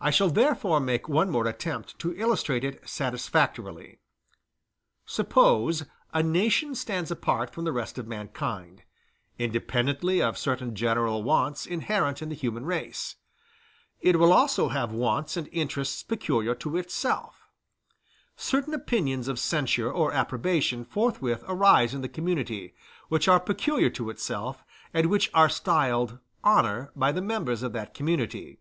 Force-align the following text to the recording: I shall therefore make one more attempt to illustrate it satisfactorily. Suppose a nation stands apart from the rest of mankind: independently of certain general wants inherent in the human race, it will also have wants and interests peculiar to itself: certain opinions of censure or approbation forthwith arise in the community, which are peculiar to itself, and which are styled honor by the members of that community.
I 0.00 0.10
shall 0.10 0.30
therefore 0.30 0.80
make 0.80 1.06
one 1.06 1.28
more 1.28 1.46
attempt 1.46 1.98
to 1.98 2.16
illustrate 2.16 2.64
it 2.64 2.88
satisfactorily. 2.88 4.00
Suppose 5.04 5.84
a 6.14 6.22
nation 6.22 6.74
stands 6.74 7.10
apart 7.10 7.50
from 7.52 7.64
the 7.64 7.72
rest 7.72 7.98
of 7.98 8.06
mankind: 8.06 8.84
independently 9.38 10.22
of 10.22 10.38
certain 10.38 10.74
general 10.74 11.22
wants 11.22 11.66
inherent 11.66 12.22
in 12.22 12.30
the 12.30 12.34
human 12.34 12.64
race, 12.64 13.16
it 14.00 14.18
will 14.18 14.32
also 14.32 14.68
have 14.68 14.92
wants 14.92 15.36
and 15.36 15.46
interests 15.52 16.02
peculiar 16.02 16.54
to 16.54 16.78
itself: 16.78 17.50
certain 18.36 18.72
opinions 18.72 19.28
of 19.28 19.38
censure 19.38 19.92
or 19.92 20.10
approbation 20.10 20.86
forthwith 20.86 21.44
arise 21.46 21.92
in 21.92 22.00
the 22.00 22.08
community, 22.08 22.74
which 23.10 23.28
are 23.28 23.38
peculiar 23.38 23.90
to 23.90 24.08
itself, 24.08 24.64
and 24.94 25.10
which 25.10 25.30
are 25.34 25.50
styled 25.50 26.18
honor 26.42 26.90
by 26.96 27.12
the 27.12 27.20
members 27.20 27.62
of 27.62 27.74
that 27.74 27.92
community. 27.92 28.58